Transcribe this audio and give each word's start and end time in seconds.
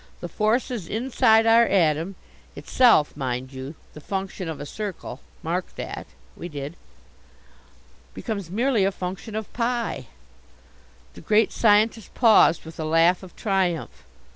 The 0.19 0.27
forces 0.27 0.87
inside 0.87 1.45
our 1.45 1.65
atom 1.67 2.15
itself, 2.55 3.15
mind 3.15 3.53
you, 3.53 3.75
the 3.93 4.01
function 4.01 4.49
of 4.49 4.59
a 4.59 4.65
circle 4.65 5.19
mark 5.43 5.75
that" 5.75 6.07
We 6.35 6.49
did. 6.49 6.75
"Becomes 8.15 8.49
merely 8.49 8.83
a 8.83 8.91
function 8.91 9.35
of 9.35 9.53
pi!" 9.53 10.07
The 11.13 11.21
Great 11.21 11.51
Scientist 11.51 12.15
paused 12.15 12.65
with 12.65 12.79
a 12.79 12.83
laugh 12.83 13.21
of 13.21 13.35
triumph. 13.35 14.03